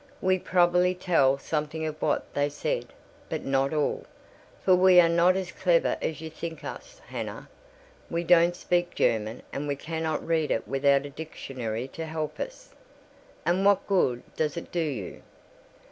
[0.19, 2.87] "We could probably tell something of what they said,
[3.29, 7.47] but not all—for we are not as clever as you think us, Hannah.
[8.09, 12.73] We don't speak German, and we cannot read it without a dictionary to help us."
[13.45, 15.21] "And what good does it do you?"